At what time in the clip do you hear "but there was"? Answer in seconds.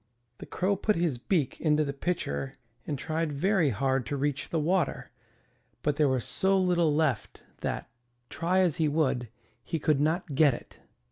5.83-6.25